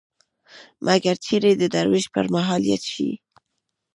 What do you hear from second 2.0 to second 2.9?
په مهر ياد